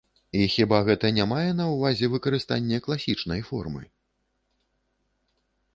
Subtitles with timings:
[0.37, 3.87] І хіба гэта не мае на ўвазе выкарыстанне класічнай формы?